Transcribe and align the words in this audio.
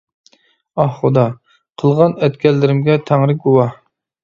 -ئاھ 0.35 0.89
خۇدا! 1.01 1.25
قىلغان 1.83 2.17
ئەتكەنلىرىمگە 2.23 2.99
تەڭرى 3.13 3.39
گۇۋاھ! 3.47 3.79